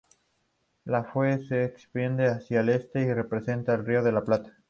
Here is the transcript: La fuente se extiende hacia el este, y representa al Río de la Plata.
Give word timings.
La 0.83 1.03
fuente 1.03 1.43
se 1.47 1.63
extiende 1.63 2.25
hacia 2.25 2.61
el 2.61 2.69
este, 2.69 3.01
y 3.03 3.13
representa 3.13 3.75
al 3.75 3.85
Río 3.85 4.01
de 4.01 4.11
la 4.11 4.23
Plata. 4.23 4.51